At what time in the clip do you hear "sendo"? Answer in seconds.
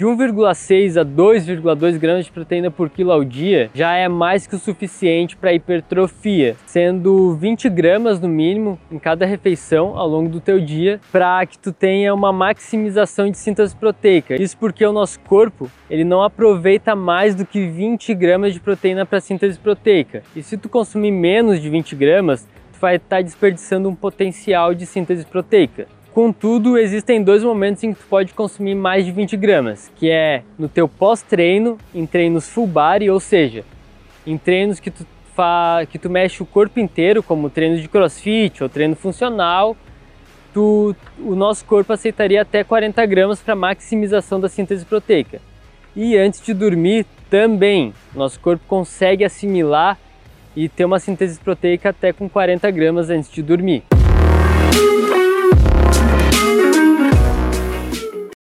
6.64-7.34